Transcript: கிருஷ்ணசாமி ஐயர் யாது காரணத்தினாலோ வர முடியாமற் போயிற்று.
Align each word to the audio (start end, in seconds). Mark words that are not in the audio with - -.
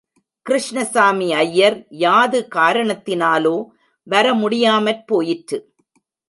கிருஷ்ணசாமி 0.45 1.27
ஐயர் 1.33 1.77
யாது 1.89 2.39
காரணத்தினாலோ 2.55 3.55
வர 4.07 4.33
முடியாமற் 4.33 5.05
போயிற்று. 5.07 5.59